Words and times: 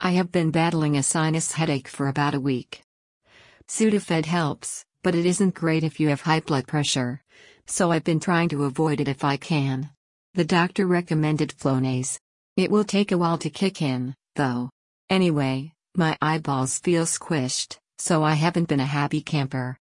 I 0.00 0.12
have 0.12 0.32
been 0.32 0.50
battling 0.50 0.96
a 0.96 1.02
sinus 1.02 1.52
headache 1.52 1.88
for 1.88 2.08
about 2.08 2.34
a 2.34 2.40
week. 2.40 2.82
Sudafed 3.68 4.26
helps, 4.26 4.84
but 5.02 5.14
it 5.14 5.26
isn't 5.26 5.54
great 5.54 5.84
if 5.84 5.98
you 5.98 6.08
have 6.08 6.22
high 6.22 6.40
blood 6.40 6.66
pressure. 6.66 7.22
So 7.66 7.90
I've 7.90 8.04
been 8.04 8.20
trying 8.20 8.48
to 8.50 8.64
avoid 8.64 9.00
it 9.00 9.08
if 9.08 9.24
I 9.24 9.36
can. 9.36 9.90
The 10.34 10.44
doctor 10.44 10.86
recommended 10.86 11.54
Flonase. 11.56 12.18
It 12.56 12.70
will 12.70 12.84
take 12.84 13.12
a 13.12 13.18
while 13.18 13.38
to 13.38 13.50
kick 13.50 13.80
in, 13.80 14.14
though. 14.36 14.70
Anyway, 15.08 15.72
my 15.96 16.18
eyeballs 16.20 16.78
feel 16.78 17.04
squished, 17.04 17.78
so 17.98 18.22
I 18.22 18.34
haven't 18.34 18.68
been 18.68 18.80
a 18.80 18.86
happy 18.86 19.20
camper. 19.20 19.78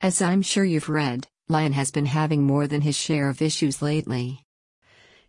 As 0.00 0.22
I'm 0.22 0.42
sure 0.42 0.64
you've 0.64 0.88
read, 0.88 1.28
Lion 1.48 1.72
has 1.72 1.90
been 1.90 2.06
having 2.06 2.42
more 2.42 2.66
than 2.66 2.80
his 2.80 2.96
share 2.96 3.28
of 3.28 3.42
issues 3.42 3.82
lately. 3.82 4.42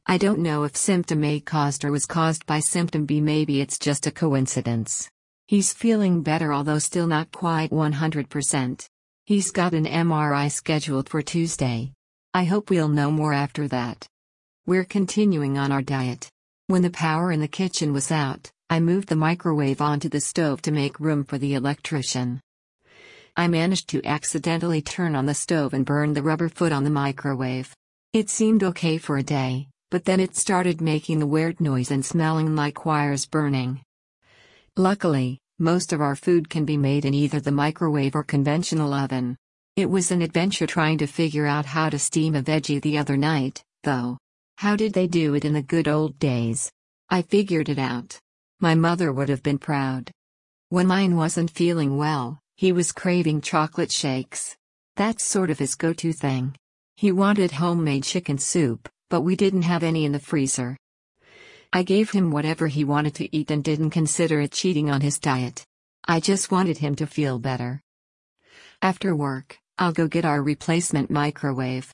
I 0.08 0.18
don't 0.18 0.40
know 0.40 0.64
if 0.64 0.76
symptom 0.76 1.24
A 1.24 1.40
caused 1.40 1.86
or 1.86 1.92
was 1.92 2.06
caused 2.06 2.46
by 2.46 2.60
symptom 2.60 3.06
B, 3.06 3.22
maybe 3.22 3.62
it's 3.62 3.78
just 3.78 4.08
a 4.08 4.12
coincidence. 4.12 5.10
He's 5.48 5.74
feeling 5.74 6.24
better, 6.24 6.52
although 6.52 6.80
still 6.80 7.08
not 7.08 7.32
quite 7.32 7.72
100%. 7.72 8.88
He's 9.26 9.52
got 9.52 9.74
an 9.74 9.86
MRI 9.86 10.52
scheduled 10.52 11.08
for 11.08 11.22
Tuesday. 11.22 11.94
I 12.34 12.46
hope 12.46 12.70
we'll 12.70 12.90
know 12.90 13.12
more 13.12 13.32
after 13.32 13.68
that. 13.68 14.08
We're 14.66 14.86
continuing 14.86 15.58
on 15.58 15.72
our 15.72 15.82
diet. 15.82 16.30
When 16.68 16.82
the 16.82 16.90
power 16.90 17.32
in 17.32 17.40
the 17.40 17.48
kitchen 17.48 17.94
was 17.94 18.12
out, 18.12 18.52
I 18.70 18.80
moved 18.80 19.08
the 19.08 19.16
microwave 19.16 19.82
onto 19.82 20.10
the 20.10 20.22
stove 20.22 20.62
to 20.64 20.72
make 20.72 21.00
room 21.00 21.24
for 21.24 21.38
the 21.38 21.54
electrician. 21.54 22.42
I 23.38 23.48
managed 23.48 23.88
to 23.90 24.06
accidentally 24.06 24.82
turn 24.82 25.16
on 25.16 25.26
the 25.26 25.34
stove 25.34 25.74
and 25.74 25.86
burn 25.86 26.14
the 26.14 26.24
rubber 26.24 26.50
foot 26.50 26.72
on 26.72 26.84
the 26.84 26.90
microwave. 26.90 27.74
It 28.14 28.30
seemed 28.30 28.64
okay 28.64 28.98
for 28.98 29.18
a 29.18 29.24
day, 29.24 29.68
but 29.92 30.06
then 30.06 30.20
it 30.20 30.36
started 30.36 30.82
making 30.82 31.20
the 31.20 31.28
weird 31.28 31.62
noise 31.62 31.92
and 31.92 32.04
smelling 32.04 32.56
like 32.56 32.86
wires 32.86 33.26
burning. 33.26 33.82
Luckily, 34.78 35.38
most 35.60 35.94
of 35.94 36.02
our 36.02 36.16
food 36.16 36.50
can 36.50 36.66
be 36.66 36.78
made 36.78 37.06
in 37.06 37.14
either 37.14 37.42
the 37.42 37.52
microwave 37.52 38.16
or 38.16 38.24
conventional 38.24 38.94
oven. 38.94 39.38
It 39.76 39.90
was 39.90 40.10
an 40.10 40.22
adventure 40.22 40.66
trying 40.66 40.98
to 41.00 41.08
figure 41.08 41.46
out 41.46 41.66
how 41.66 41.90
to 41.90 42.00
steam 42.00 42.36
a 42.36 42.42
veggie 42.42 42.82
the 42.82 42.98
other 42.98 43.18
night, 43.18 43.64
though. 43.84 44.18
How 44.58 44.76
did 44.76 44.94
they 44.94 45.08
do 45.08 45.36
it 45.36 45.44
in 45.44 45.54
the 45.54 45.62
good 45.62 45.88
old 45.88 46.18
days? 46.20 46.72
I 47.10 47.22
figured 47.22 47.68
it 47.68 47.78
out. 47.78 48.18
My 48.62 48.76
mother 48.76 49.12
would 49.12 49.28
have 49.28 49.44
been 49.44 49.60
proud. 49.60 50.10
When 50.70 50.88
mine 50.88 51.18
wasn't 51.18 51.52
feeling 51.52 51.98
well, 51.98 52.40
he 52.56 52.72
was 52.72 52.94
craving 52.94 53.42
chocolate 53.42 53.92
shakes. 53.92 54.56
That's 54.96 55.26
sort 55.26 55.50
of 55.50 55.60
his 55.60 55.76
go 55.76 55.92
to 55.94 56.14
thing. 56.14 56.56
He 56.96 57.12
wanted 57.12 57.52
homemade 57.52 58.04
chicken 58.04 58.38
soup, 58.38 58.88
but 59.12 59.22
we 59.22 59.36
didn't 59.36 59.64
have 59.64 59.84
any 59.84 60.06
in 60.06 60.14
the 60.14 60.20
freezer. 60.20 60.78
I 61.74 61.84
gave 61.84 62.12
him 62.12 62.32
whatever 62.32 62.68
he 62.68 62.86
wanted 62.86 63.14
to 63.16 63.36
eat 63.36 63.52
and 63.52 63.62
didn't 63.62 63.90
consider 63.90 64.40
it 64.40 64.54
cheating 64.54 64.90
on 64.90 65.02
his 65.02 65.20
diet. 65.20 65.66
I 66.08 66.22
just 66.22 66.50
wanted 66.50 66.78
him 66.78 66.96
to 66.96 67.06
feel 67.06 67.38
better. 67.38 67.82
After 68.82 69.14
work, 69.14 69.60
I'll 69.78 69.92
go 69.92 70.08
get 70.08 70.24
our 70.24 70.42
replacement 70.42 71.12
microwave. 71.12 71.94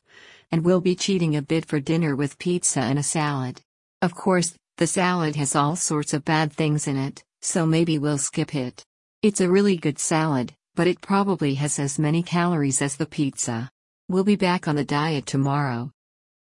And 0.52 0.64
we'll 0.64 0.80
be 0.80 0.96
cheating 0.96 1.36
a 1.36 1.42
bit 1.42 1.66
for 1.66 1.80
dinner 1.80 2.16
with 2.16 2.38
pizza 2.38 2.82
and 2.82 3.00
a 3.00 3.04
salad. 3.04 3.62
Of 4.04 4.14
course, 4.14 4.54
the 4.78 4.88
salad 4.88 5.36
has 5.36 5.56
all 5.56 5.76
sorts 5.76 6.14
of 6.14 6.24
bad 6.24 6.54
things 6.54 6.88
in 6.88 6.98
it, 6.98 7.24
so 7.42 7.66
maybe 7.66 7.98
we'll 7.98 8.20
skip 8.20 8.54
it. 8.54 8.86
It's 9.24 9.42
a 9.42 9.50
really 9.50 9.76
good 9.76 9.98
salad, 9.98 10.54
but 10.76 10.86
it 10.86 11.02
probably 11.02 11.56
has 11.56 11.80
as 11.80 11.98
many 11.98 12.22
calories 12.22 12.80
as 12.82 12.96
the 12.96 13.08
pizza. 13.08 13.72
We'll 14.08 14.24
be 14.24 14.36
back 14.36 14.68
on 14.68 14.76
the 14.76 14.86
diet 14.86 15.26
tomorrow. 15.26 15.92